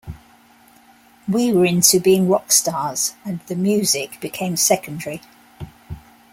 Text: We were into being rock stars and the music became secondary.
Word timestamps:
We 1.27 1.53
were 1.53 1.63
into 1.63 1.99
being 1.99 2.27
rock 2.27 2.51
stars 2.51 3.13
and 3.23 3.39
the 3.41 3.53
music 3.55 4.19
became 4.19 4.57
secondary. 4.57 5.21